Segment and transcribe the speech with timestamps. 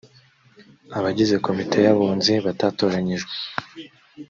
[0.97, 3.33] abagize komite y abunzi batatoranyijwe